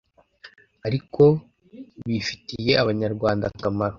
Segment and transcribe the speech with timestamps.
[0.87, 1.23] ariko
[2.05, 3.89] bifi tiye Abanyarwanda akamaro